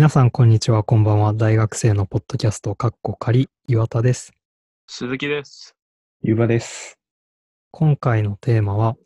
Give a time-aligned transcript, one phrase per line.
[0.00, 1.34] 皆さん、こんにちは、こんばんは。
[1.34, 4.32] 大学生のポッドキャスト、かっこ仮、岩田です。
[4.86, 5.76] 鈴木です。
[6.22, 6.98] ゆうばです。
[7.70, 8.96] 今回のテーマは、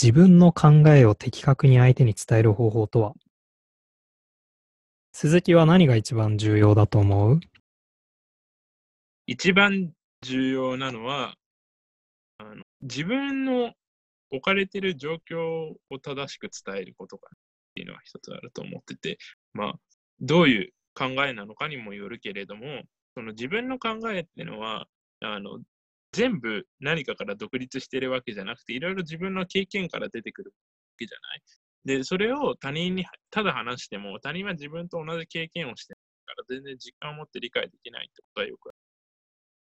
[0.00, 3.14] 自分の考えを的確に相手に伝える方法とは？
[5.10, 7.40] 鈴木は何が一番重要だと思う？
[9.26, 9.90] 一番
[10.22, 11.34] 重要なのは、
[12.38, 13.72] あの自分の
[14.30, 15.40] 置かれている状況
[15.90, 17.38] を正しく伝えることかなっ
[17.74, 19.18] ていうのは一つあると思ってて、
[19.52, 19.74] まあ、
[20.20, 22.82] どういう考えなのかにもよるけれども、
[23.14, 24.86] その自分の考えっていうのは、
[25.20, 25.60] あの
[26.12, 30.54] 全部何かから独立してるわけじゃなくて、いろいろ自分の経験から出てくるわ
[30.98, 31.42] けじゃない？
[31.98, 38.76] で、それを他人にただ話しても、他人は自分と同じ経験をしてるから、全然実感を持って理解できないってことはよくある。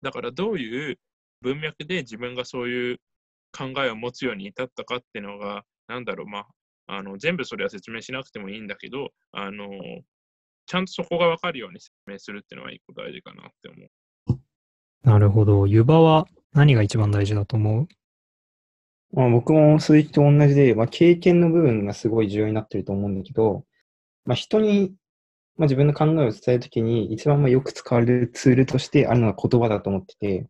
[0.02, 0.98] だからどういう
[1.42, 3.00] 文脈で自分がそういう
[3.52, 6.46] 考えを持つように至ったかっていうのが、なんだろう、ま
[6.86, 9.68] あ、あの全部それは説明しなくてもいいんだけど、あの
[10.68, 13.86] ちゃんとそこが分かるように説明するっていうのは一個大事かなって思
[14.36, 14.40] う。
[15.02, 15.66] なるほど。
[15.66, 17.88] 湯葉は何が一番大事だと思う？
[19.14, 23.64] まあ、僕も鈴木と同じで、まあ、経験の部分がすごい重要になってると思うんだけど、
[24.26, 24.92] まあ、人に、
[25.56, 30.46] まあ、自分の考えを伝えるときに一番まあよく使われるツールとしてあるのが言葉だと思ってて、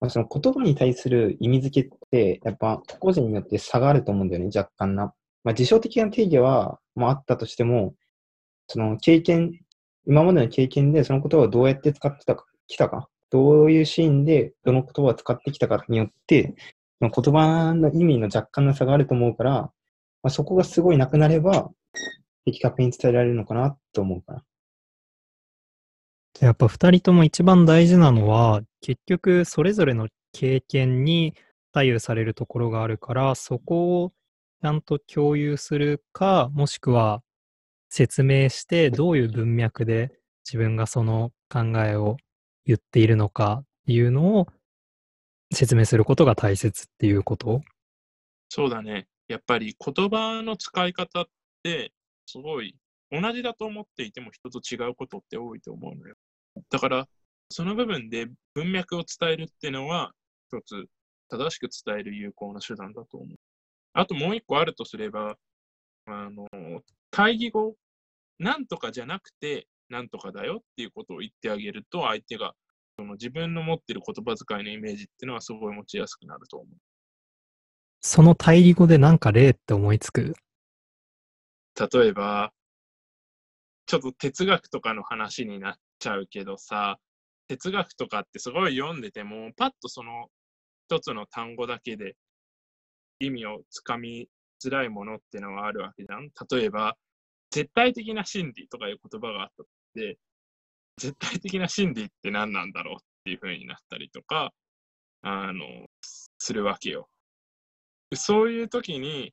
[0.00, 5.12] まあ、その言葉に対する意味付けって、やっぱ個人によって差があると思うんだよね、若干な。
[5.42, 7.94] まあ、事象的な定義は、まあ、あったとしても、
[8.72, 9.60] その経験、
[10.06, 16.54] 今までの経験でその言葉をどうやって使ってたか、きたか、どういうシーンでどの言葉を使ってきたかによって、
[16.98, 19.72] その言葉の意味の若干の差があると思うから、ま
[20.22, 21.70] あ、そこがすごいなくなれば、
[22.46, 24.42] 的確に伝えられるのかなと思うから。
[26.40, 31.34] やっぱ二人とも一番大事なのは、結局それぞれの経験に
[31.74, 34.12] 左右されるところがあるから、そこを
[34.62, 37.22] ちゃんと共有するか、もしくは
[37.94, 40.12] 説明してどういう文脈で
[40.46, 42.16] 自分がその考えを
[42.64, 44.46] 言っているのかっていうのを
[45.52, 47.60] 説明することが大切っていうこと？
[48.48, 49.08] そうだね。
[49.28, 51.24] やっぱり言葉の使い方っ
[51.62, 51.92] て、
[52.24, 52.74] すごい
[53.10, 56.14] 同じだと思っていても人と違うことって多いと思うのよ。
[56.70, 57.06] だから、
[57.50, 60.12] その部分で文脈を伝えるっていうのは、
[60.50, 60.86] 一つ
[61.28, 63.36] 正しく伝える有効な手段だと思う。
[63.92, 65.36] あともう一個あるとすれば、
[66.06, 66.46] あの、
[67.10, 67.74] 対義語、
[68.42, 72.54] なんとかじゃなくて、なんとかだよっていうことを言ってあげると、相手が
[72.98, 76.68] その自分の持ってる言葉遣いのイメージっていうのはすごい持ちやすくなると思う。
[78.00, 80.34] その対義語でなんか例って思いつく？
[81.78, 82.52] 例えば、
[83.86, 86.98] ちょっと哲学とかの話になっちゃうけどさ、
[87.46, 90.26] 哲学とかってすごい読んでても、パッとその
[90.88, 92.16] 一つの単語だけで
[93.20, 94.28] 意味をつかみ
[94.64, 96.30] づらいものってのはあるわけじゃん。
[96.50, 96.96] 例えば、
[97.52, 100.18] 絶対的な真理とかいう言葉があったって、
[100.98, 104.52] 絶対的な真理って何なんだろうっていう風になったりとか、
[105.22, 105.64] あの、
[106.38, 107.08] するわけよ。
[108.14, 109.32] そういう時に、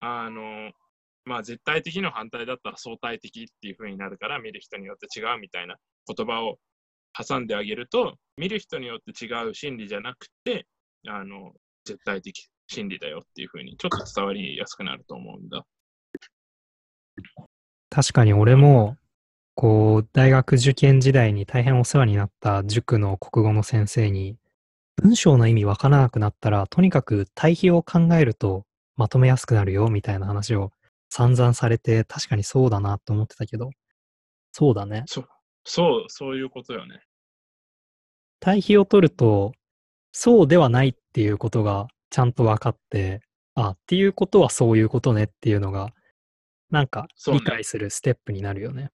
[0.00, 0.72] あの、
[1.24, 5.76] まあ絶対的の反対だったら相対的っていう風になるから見る人によって違うみたいな
[6.06, 6.58] 言葉を
[7.16, 10.66] 挟んであげると見る人によって違う真理じゃなくて
[11.06, 11.52] あの
[11.84, 15.64] 絶対的真理だよっていう風にちょっと伝わりやすくなると思うんだ。
[17.94, 18.96] 確かに俺も、
[19.54, 24.36] こう、大学受験時代に大変お世話になった塾の国語の先生に、
[24.96, 28.64] 文章の意味わからなくなったら、とにかく対比を考えると
[28.96, 30.72] まとめやすくなるよ、みたいな話を
[31.08, 33.70] 散々されて、確かにそうだなと思ってたけど、
[34.50, 35.04] そうだね。
[35.06, 35.28] そう、
[35.62, 37.00] そう、そういうことよね。
[38.40, 39.52] 対比を取ると、
[40.10, 43.20] そうではないっていうことがちゃんと分かって、
[43.54, 45.92] あ、っていうことはそういうことねっていうのが、
[46.74, 48.90] なんか理解するステップになるよね。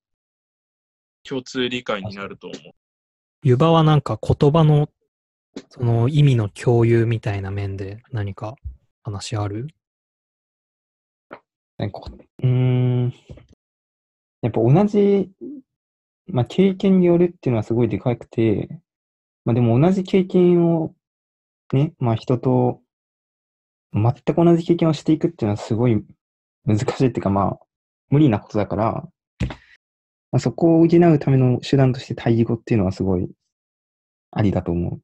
[1.25, 2.61] 共通理解になると思う。
[3.43, 4.91] 湯葉はなんか言葉の
[5.71, 8.55] その意味の共有みたいな面で何か
[9.03, 9.69] 話ある？
[11.79, 13.15] なんかこうーん。
[14.43, 15.31] やっぱ同じ、
[16.27, 18.69] まあ、経験によるっていうのはすごいでかくて、
[19.47, 20.95] まあでも同じ経験を
[21.73, 22.83] ね、まあ人と
[23.95, 26.05] 全く同じ経験をしていくっていうのはすごい
[26.65, 27.59] 難しいっていうかまあ
[28.11, 29.09] 無理なことだから、
[30.33, 33.29] まあ、そこを補うための手段として対義語っていうのはすごい
[34.31, 35.03] ありだと思う。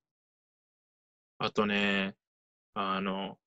[1.38, 2.14] あとね、
[2.74, 3.38] あの、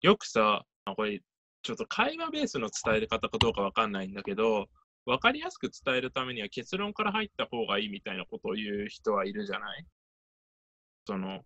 [0.00, 0.64] よくさ、
[0.96, 1.20] これ、
[1.62, 4.66] ちょっと会話ベースの伝え方かどうかわかんないんだけど、
[5.06, 9.86] わかりやすく伝えるためには結論から入った方がいいみたいなことを言う人はいるじゃない？
[11.06, 11.40] その、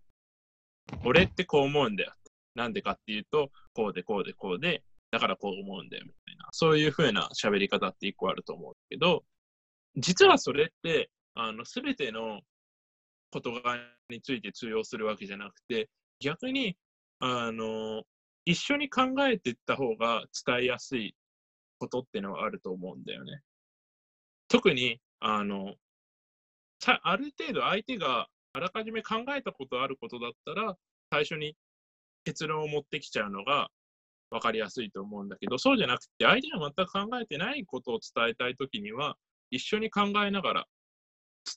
[1.03, 2.13] 俺ってこう思うんだよ。
[2.55, 6.05] なんでかっていうと、こうでこうでこうで、だからこう思うんだよ
[6.35, 6.47] いな。
[6.51, 9.23] そういう風な喋り方って一個あると思うけど、
[9.97, 12.41] 実はそれって、あの、すべての
[13.31, 13.77] 言葉
[14.09, 15.89] について通用するわけじゃなくて、
[16.19, 16.77] 逆に、
[17.19, 18.03] あの、
[18.45, 21.15] 一緒に考えていった方が伝えやすい
[21.79, 23.41] ことってのはあると思うんだよね。
[24.47, 25.75] 特に、あの、
[26.79, 30.77] さある程度相手があらかじめ考えたことあることだったら、
[31.11, 31.55] 最初に
[32.25, 33.69] 結論を持ってきちゃうのが
[34.35, 39.15] 分かりやすいと思うんだけど、そうじゃなくて、相手が全く考えてないことを伝えたいときには、
[39.49, 40.65] 一緒に考えながら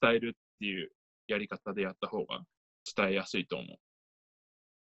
[0.01, 0.91] 伝えるっていう
[1.27, 2.43] やり方でやった方が
[2.97, 3.77] 伝えやすいと思う。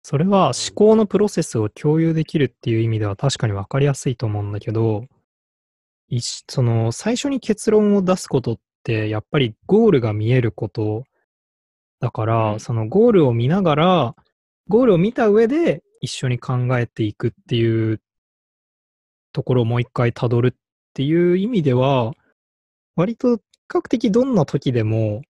[0.02, 5.06] それは思考のプロセスを共有できるっていう意味では確かに分かりやすいと思うんだけど、
[6.48, 11.04] その最初に結論を出すことってやっぱりゴールが見えること
[12.00, 14.16] だから、うんそのゴールを見ながら、
[14.68, 18.00] ゴールを見た上で一緒に考えていくっていう
[19.32, 20.60] ところをもう一回たどるっ
[20.94, 22.12] ていう意味では、
[22.96, 25.22] 割と比較的どんな時でも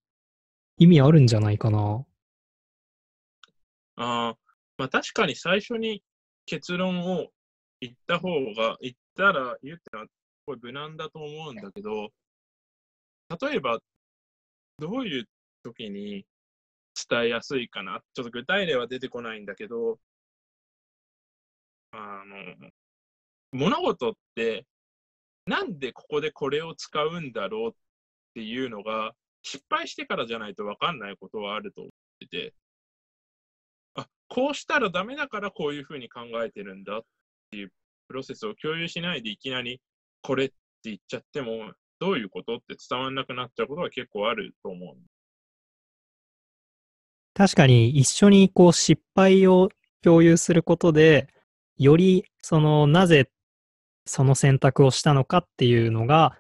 [0.79, 2.05] 意味あるんじゃないかな。
[3.97, 4.35] あ
[4.77, 6.03] まあ確かに最初に
[6.47, 7.29] 結論を
[7.81, 10.11] 言った方が、言ったら言ってのはす
[10.47, 12.11] ごい無難だと思うんだけど、
[13.41, 13.81] 例えば
[14.79, 15.29] どういう
[15.63, 16.25] 時に
[17.09, 18.01] 伝えやすいかな。
[18.15, 19.99] ちょっと具体例は出てこないんだけど、
[21.99, 22.71] あの、
[23.53, 24.67] 物事って
[25.47, 27.73] なんでここでこれを使うんだろうっ
[28.35, 29.13] ていうのが
[29.43, 31.91] 失敗してからじゃないと分かんないことはあると思っ
[32.21, 32.55] てて、
[33.95, 37.01] あ、こうしたらダメだからこういうふうに考えてるんだっ
[37.51, 37.73] ていう
[38.09, 39.81] プロセスを共有しないでいきなり
[40.23, 40.55] これって
[40.85, 44.97] 言っちゃっても、どういうことって伝わらなくなっちゃうことは結構あると思う。
[47.35, 49.71] 確かに一緒にこう失敗を
[50.03, 51.29] 共有することで、
[51.79, 53.31] よりそのなぜ
[54.09, 56.37] その選択をしたのかっていうのが、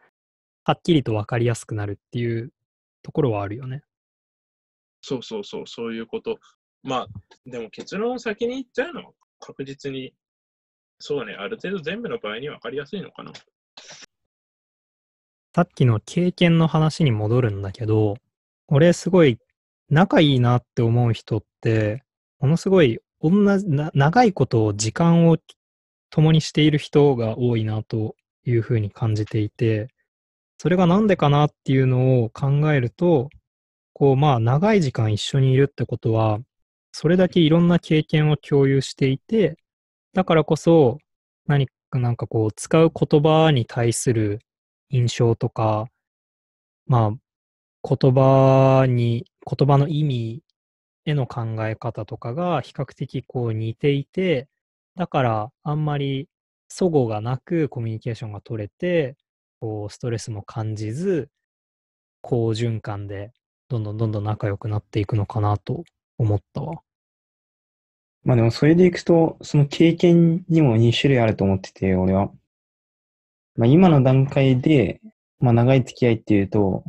[0.64, 2.52] はっきりと分かりやすくなるっていう
[3.02, 3.82] ところはあるよね。
[5.02, 6.38] そうそうそう、そういうこと。
[6.82, 7.08] まあ、
[7.46, 10.12] でも結論を先に言っちゃうのは確実に、
[10.98, 13.32] そうね、ある程度全部の場合に分かりやすいのかな。
[15.54, 18.16] さっきの経験の話に戻るんだけど、
[18.68, 19.38] 俺すごい
[19.90, 22.02] 仲いいなって思う人って、
[22.38, 25.38] ものすごい同じ長いことを時間を
[26.10, 29.88] 共にしている人が多いなというふうに感じていて、
[30.58, 33.28] それがなんでかなっていうのを考えると、
[33.92, 36.38] こうまあ長い時間一緒にいるってことは、
[36.92, 39.56] それだけいろんな経験を共有していて、
[40.14, 40.98] だからこそ
[41.46, 44.40] 何かなんかこう使う言葉に対する
[44.90, 45.86] 印象とか、
[46.86, 50.42] まあ、言葉に、言葉の意味
[51.10, 54.48] への考え方とかが比較的こう似ていて、
[54.96, 56.28] だからあんまり
[56.68, 59.16] 齟齬がなくコミュニケーションが取れて、
[59.60, 61.30] こうストレスも感じず、
[62.20, 63.32] 好循環で
[63.68, 65.84] どんどんどんどん仲良くなっていくのかなと
[66.18, 66.80] 思ったわ。
[68.24, 72.30] まあでもそれでいくと、その経験にも2種類あると思ってて、俺は。
[73.56, 75.00] まあ今の段階で、
[75.40, 76.84] まあ長い付き合いっていうと、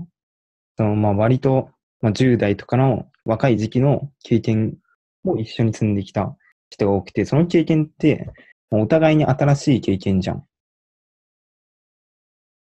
[0.78, 1.70] そのまあ割と、
[2.02, 4.78] まあ10代とかの若い時期の経験
[5.26, 6.36] を一緒に積んできた
[6.70, 8.30] 人が多くて、その経験って、
[8.72, 10.46] お互いに新しい経験じゃん。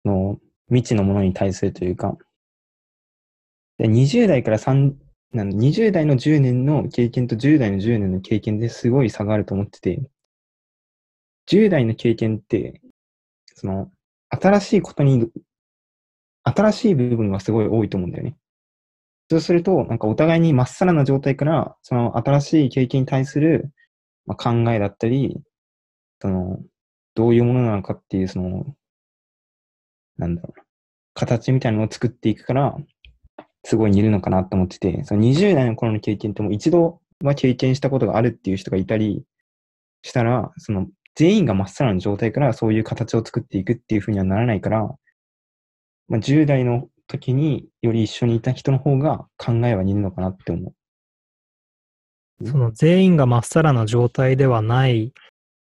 [0.05, 2.17] の未知のものに対するというか。
[3.77, 4.93] で20代から3、
[5.33, 10.01] なん20代の10年の経験と10代の10年の経験ですごい差があると思ってて、
[11.47, 12.81] 10代の経験って、
[13.55, 13.91] その、
[14.29, 15.29] 新しいことに、
[16.43, 18.37] 新しい部分がすごい多いと思うんだよね。
[19.31, 23.71] そうすると、なんかお互いにまっさらな状態から、その新しい経験に対する、
[24.25, 25.39] ま、考えだったり、
[26.21, 26.59] その、
[27.15, 28.75] どういうものなのかっていう、その、
[30.17, 30.65] なんだろうな、
[31.13, 32.75] 形みたいなのを作っていくから、
[33.63, 39.23] すごい似るのかなと思ってて、その20代の頃の経験ってもう一度は経験したことがあるっていう人がいたり
[40.01, 44.81] したら、その全員がまっさらな状態からそういう形を作っていくっていうふうにはならないから、
[46.09, 50.69] まあ、10代の時により一緒にいた人の方が考えは似るのかなって思
[52.41, 52.47] う。
[52.47, 55.13] その全員がまっさらな状態ではない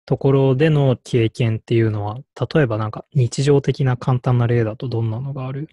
[0.04, 2.18] ところでの経験っていうのは、
[2.54, 5.68] 例えばなんか日常的な簡単な例だとどんなのがある？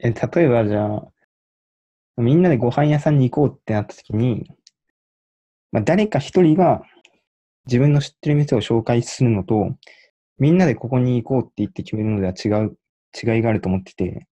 [0.00, 1.02] え例えばじゃあ、
[2.16, 4.50] みんなでご飯屋さんに行こうってなった時に、
[5.72, 6.82] まあ、誰か一人が
[7.66, 9.76] 自分の知ってる店を紹介するのと、
[10.38, 12.78] みんなでここに行こうって言って決めるのでは違う、
[13.14, 14.27] 違いがあると思ってて、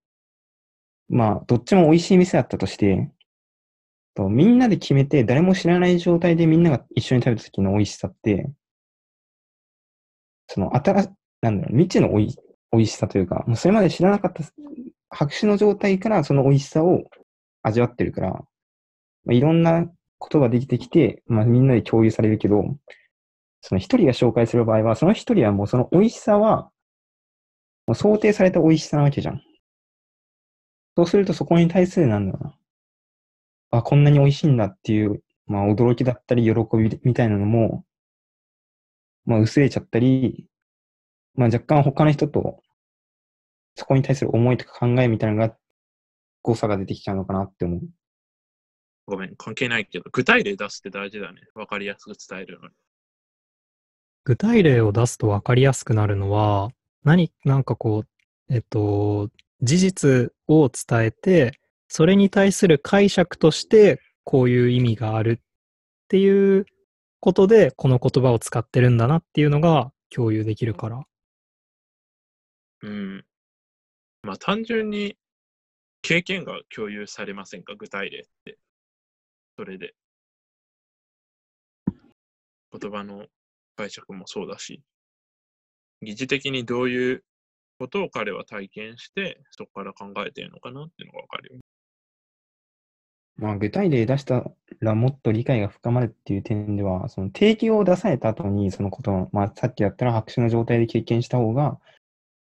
[1.09, 3.11] まあ、どっちも美味しい店だったとして、
[4.15, 8.51] とみんなで決めて誰も知らない状態でみんなが一緒に食べた時の美味しさって、
[10.49, 11.09] その新し、
[11.43, 12.37] なんだろう、未知の美味
[12.73, 14.43] 美味しさというか、もうそれまで知らなかった
[15.11, 17.05] 白紙の状態からその美味しさを
[17.63, 18.45] 味わってるから、ま
[19.31, 19.87] あ、いろんな
[20.19, 22.77] ことができてきて、まあ、みんなで共有されるけど、
[23.61, 26.71] その一人が紹介する場合は、その一人はもうその美味しさは、
[27.87, 29.43] もう想定された美味しさなわけじゃん。
[30.97, 33.79] そうするとそこに対するなんだろうな。
[33.79, 37.85] あ、こんなに美味しいんだっていう、まあ驚きだったり喜びみたいなのも、
[39.25, 40.47] まあ薄れちゃったり、
[41.35, 42.63] まあ若干他の人と
[43.77, 45.57] そこに対する思いとか考えみたいなのが
[46.43, 47.81] 誤差が出てきちゃうのかなって思う。
[49.07, 51.43] ごめん、関係ないけど、具体例出すって大事だね。
[51.55, 52.75] わかりやすく伝えるのに。
[54.25, 56.71] 具体例を出すと分かりやすくなるのは、
[57.05, 58.05] 何、なんかこ
[58.49, 59.31] う、えっと、
[59.63, 61.59] 事実を伝えて、
[61.89, 65.45] それに対する解釈として、こういう意味があるっ
[66.09, 66.67] ていう
[67.21, 71.05] ことで、この言葉を使ってるんだなっていうのが共有できるから。
[72.83, 73.25] うん。
[74.23, 75.17] まあ単純に
[76.03, 77.75] 経験が共有されませんか？
[77.77, 78.59] 具体例って。
[79.57, 79.95] それで。
[82.79, 83.27] 言葉の
[83.77, 84.83] 解釈もそうだし、
[86.03, 87.25] 疑似的にどういう
[87.79, 91.61] ことを彼は体験して、そこから考えてるのかなっていうのがわかるよ。
[93.39, 94.45] まあ具体例出した
[94.81, 101.79] らもっと理解が深まるっていう点では、その定義を出された後にそのことを、まあさっきやったら白紙の状態で経験した方が、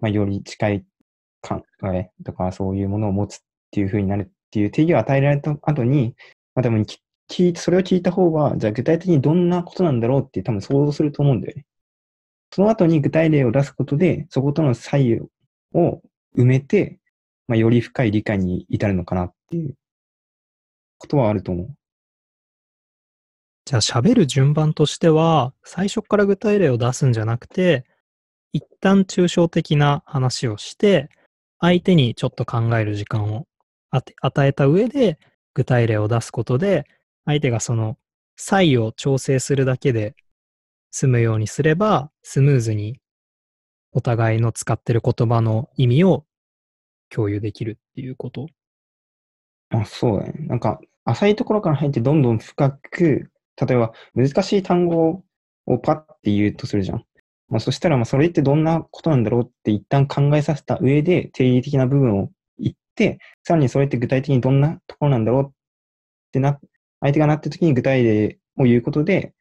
[0.00, 0.86] まあより近い
[1.42, 1.62] 考
[1.92, 6.14] えとかそういうものを持つっていう風になるっていう定義を与えられた後に、
[6.54, 11.66] まあ多分き聞それを聞いた方は、じゃあ具体的にどんなことなんだろうって多分想像すると思うんだよね。
[12.52, 15.20] その後に具体例を出すことで、そことの差異
[15.72, 16.02] を
[16.36, 16.98] 埋めて、
[17.46, 19.74] まあより深い理解に至るのかなっていう
[20.98, 21.74] ことはあると思う。
[23.64, 27.84] じゃあ喋る順番としては、最初から具体例を出すんじゃなくて、
[28.52, 31.08] 一旦抽象的な話をして、
[31.60, 33.46] 相手にちょっと考える時間を
[33.90, 35.18] 与えた上で、
[35.54, 36.84] 具体例を出すことで、
[37.26, 37.96] 相手がその
[38.36, 40.16] 差異を調整するだけで
[40.90, 43.00] 済むようにすれば、スムーズに
[43.92, 46.24] お互いの使ってる言葉の意味を
[47.08, 48.46] 共有できるっていうこと。
[49.70, 50.46] あ、そうだね。
[50.46, 55.22] なんか、浅いところから入ってどんどん深く、例えば難しい単語
[55.66, 57.04] をパッて言うとするじゃん。
[57.48, 65.50] まあ、そしたら、まあ、それってどんなことなんだろうって一旦考えさせた上で、定義的な部分を言って、さらにそれって具体的にどんなところなんだろうっ
[66.32, 66.60] てな、
[67.00, 69.34] 相手がなった時に具体例を言うことで、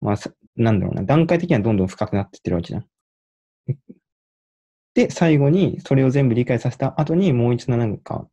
[0.00, 0.16] まあ、
[0.56, 2.86] なんだろうな、段階的にはどんどん深くなっていってるわけじゃん。
[4.94, 8.28] で、最後にそれを全部理解させた後にもう一度なんか、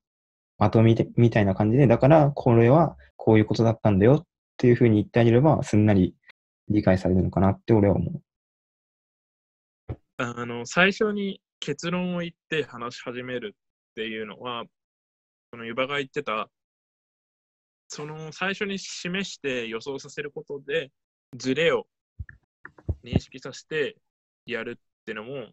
[0.57, 6.15] まとめてみたいな感じで、だからこれはこういうことだったんだよっていうふうに言ってあげれば、すんなり
[6.67, 8.21] 理解されるのかなって俺は思う。
[10.17, 14.65] あの、最初に結論を言って話し始めるっていうのは、
[15.51, 16.49] その湯葉が言ってた、
[17.87, 20.91] その最初に示して予想させることで、
[21.37, 21.87] ズレを
[23.03, 23.97] 認識させて
[24.45, 25.47] やるってのも、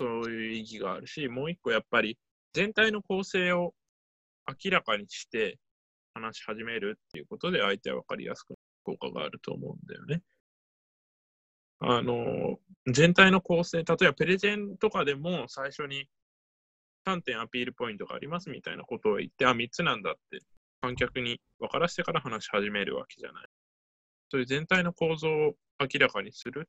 [0.00, 2.18] そういう意義があるし、もう一個やっぱり
[2.52, 3.74] 全体の構成を
[4.46, 5.58] 明らかにして
[6.14, 8.54] 話し始めるっていうことで相手は分かりやすく
[8.84, 10.22] 効果があると思うんだよね。
[11.80, 12.58] あの、
[12.92, 16.08] 全体の構成、例えばプレゼンとかでも最初に
[17.06, 20.40] 3点アピールポイントがありますみたいなことを言って、あ、3つなんだって
[20.80, 23.46] 観客に分からせてから話し始めるわけじゃない。
[24.30, 26.68] そういう全体の構造を明らかにする？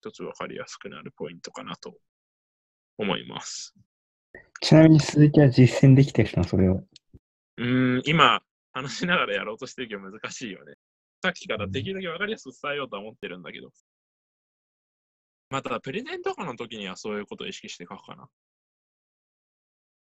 [0.00, 1.94] 一つ分かりやすくなるポイントかなと
[2.98, 3.74] 思います。
[4.60, 6.84] ちなみに鈴木は実践できてるの、それを？
[7.58, 8.40] うーん、今
[8.72, 10.74] 話しながらやろうとしてるけど難しいよね。
[11.22, 13.70] さっきからできるだけ分かりやすく伝えようとは思ってるんだけど。
[15.48, 18.28] まあ、ただプレゼンとかの時にはそういうことを意識して書くかな。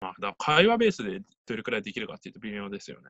[0.01, 3.09] まあ、だから会話ベースでどれくらいできるかっていうと微妙ですよね。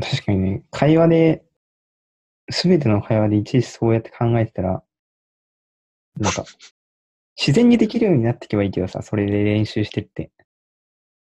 [0.00, 1.44] 確かにね、会話で、
[2.50, 4.82] すべての会話でいちいちそうやって考えてたら、
[6.18, 6.44] なんか、
[7.36, 10.30] 自然にできるようになっていけばいいけどさ、それで練習してって。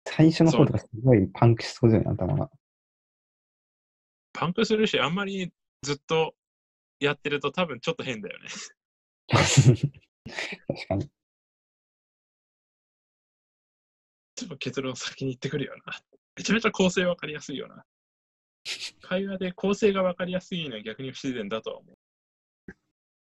[0.05, 2.49] 最初の方とかすごいパンクしそうだよね、頭が。
[4.33, 6.35] パンクするし、あんまりずっと
[6.99, 8.49] やってると多分ちょっと変だよね。
[9.29, 11.09] 確かに。
[14.35, 15.93] ちょっと結論先に言ってくるよな。
[16.35, 17.85] めちゃめちゃ構成分かりやすいよな。
[19.01, 21.97] 会話で構成が分かりやすいのは逆に不自然だとは思う。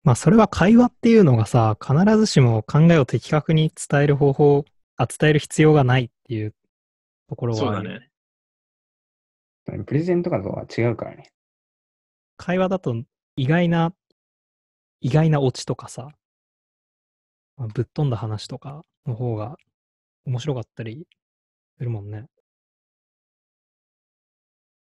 [0.03, 4.65] まあそれは会話っていうのがさ、必ずしも考えを的確に伝える方法、
[4.96, 6.55] あ、伝える必要がないっていう
[7.27, 9.84] ところそうだはあるよね。
[9.86, 11.29] プレゼンとかとは違うからね。
[12.38, 12.96] 会話だと
[13.36, 13.93] 意外な、
[15.01, 16.07] 意外なオチとかさ、
[17.57, 19.57] まあぶっ飛んだ話とかの方が
[20.25, 21.05] 面白かったり
[21.77, 22.27] するもんね。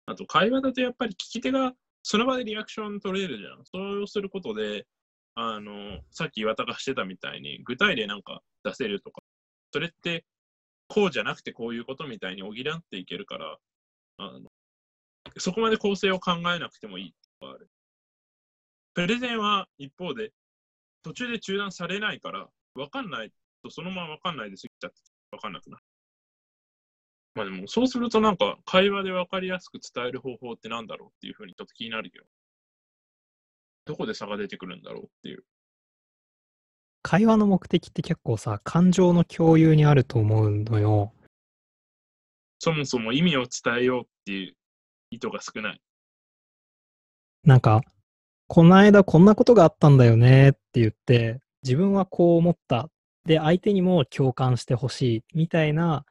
[0.09, 3.65] あと、会話だとやっぱり聞き手がその場でリアクション取れるじゃん。
[3.65, 4.87] そうすることで、
[5.35, 9.21] あの、さっき岩田がしてたみたいに、具体例なんか出せるとか、
[9.71, 10.25] それって
[10.87, 12.53] こうじゃなくてこういうことみたいに補っ
[12.89, 13.57] ていけるから、
[14.17, 14.49] あの
[15.37, 17.69] そこまで構成を考えなくてもいいとかある。
[18.95, 20.31] プレゼンは一方で、
[21.03, 24.97] 途中で中断されないから、わかんないとそのままわかんないで過ぎちゃって
[25.31, 25.83] わかんなくなる。
[27.35, 32.25] まあでも、そうするとなんか、会話でわかりやすく伝える方法ってなんだろうっていうふうにちょっと気になるけど、
[33.85, 35.43] どこで差が出てくるんだろうっていう。
[37.01, 41.13] 会話の目的って結構さ、感情の共有にあると思うのよ。
[42.59, 44.55] そもそも意味を伝えようっていう
[45.11, 45.81] 意図が少ない。
[47.43, 47.81] なんか、
[48.47, 52.89] この間こんなことがあったんだよねって言って、自分はこう思った。
[53.25, 56.05] で、相手にも共感してほしいみたいな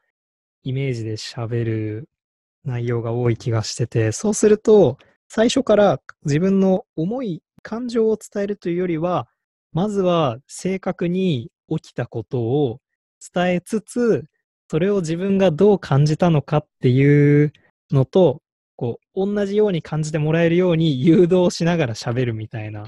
[0.63, 2.09] イメージで喋る
[2.65, 4.97] 内容が多い気がしてて、そうすると、
[5.27, 9.27] 最初から自分の思い、感情を伝えるというよりは、
[9.73, 12.79] まずは正確に起きたことを
[13.33, 14.25] 伝えつつ、
[14.69, 17.53] それを自分がどう感じたのかっていう
[17.91, 18.41] のと、
[18.75, 22.85] こう、同じように感じてもらえるように誘導しながら喋るみたいな。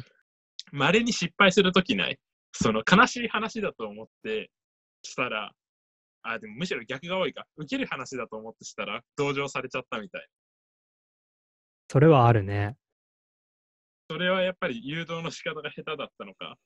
[0.71, 2.17] 稀に失敗するときない。
[2.53, 4.49] その悲しい話だと思って
[5.03, 5.51] したら、
[6.23, 7.45] あ、でもむしろ逆が多いか。
[7.57, 10.27] 受ける話だと思ってしたら、同情されちゃったみたい。
[11.89, 12.75] それはあるね。
[14.09, 16.57] それはやっぱり誘導の仕方が下手だったのか、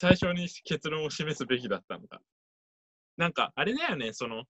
[0.00, 2.20] 最初に結論を示すべきだったのか。
[3.16, 4.44] なんか、あれだよね、その、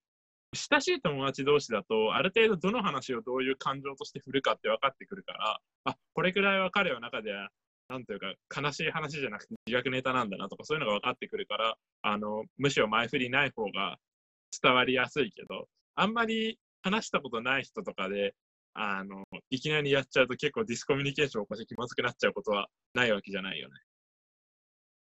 [0.53, 7.51] 親しい友達同士だと、ある程度どの話をどういう感情として振るかって分かってくるから、あ、これくらいは彼の中では、
[7.89, 13.99] なんというか、悲しい話じゃなくて自虐ネタなんだなとか、そういうのが分かってくるから、あの、むしろ前振りない方が
[14.61, 18.35] 伝わりやすいけど、あんまり話したことない人とかで、
[18.75, 23.75] あの、いきなりやっちゃうと結構ディスコミュニケーションを起こして気まずくなっちゃうことはないわけじゃないよね。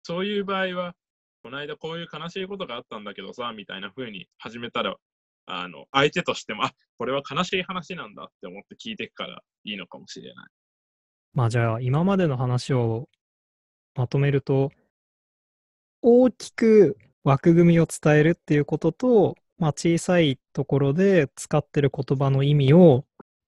[0.03, 0.95] そういう場合は、
[1.43, 4.95] この間こういう悲しいことがあったんだけどさ、みたいな風に始めたら、
[5.45, 10.49] あの、相手としても、あ、これは悲しい話なんだって思って聞いていくからいいのかもしれない。
[11.38, 13.08] まあじゃあ今までの話を
[13.93, 14.71] まとめると、
[16.02, 23.06] 大きく枠組みを伝えるっていうことと、まあ小さいところで使ってる言葉の意味を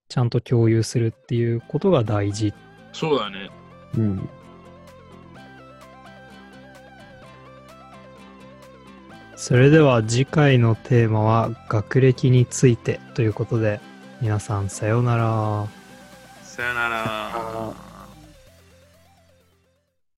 [0.08, 2.54] ちゃんと共有するっていうことが大事。
[2.94, 3.50] そうだね。
[3.98, 4.30] うん。
[9.36, 13.80] それでは次回のテーマは学歴についてということで、
[14.22, 15.79] 皆さんさようなら。
[16.60, 17.89] さよなら。